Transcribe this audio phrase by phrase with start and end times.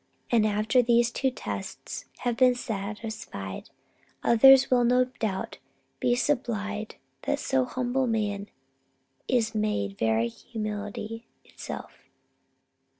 [0.31, 3.69] And after these two tests have been satisfied,
[4.23, 5.59] others will no doubt
[5.99, 8.49] be supplied till that so humble man
[9.27, 12.09] is made very humility itself.